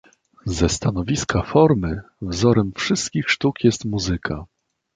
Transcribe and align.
Ze 0.45 0.69
stanowiska 0.69 1.41
formy 1.41 2.01
wzorem 2.21 2.71
wszystkich 2.77 3.29
sztuk 3.31 3.63
jest 3.63 3.85
muzyka. 3.85 4.45